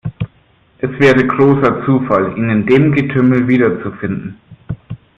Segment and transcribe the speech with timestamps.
[0.79, 4.39] Es wäre großer Zufall, ihn in dem Getümmel wiederzufinden.